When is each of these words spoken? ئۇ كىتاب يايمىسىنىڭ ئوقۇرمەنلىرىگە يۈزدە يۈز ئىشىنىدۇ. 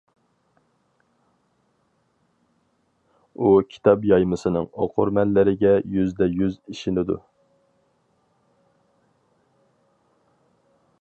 ئۇ 3.41 3.51
كىتاب 3.75 4.07
يايمىسىنىڭ 4.13 4.65
ئوقۇرمەنلىرىگە 4.85 5.75
يۈزدە 5.99 6.31
يۈز 6.41 6.59
ئىشىنىدۇ. 6.73 7.21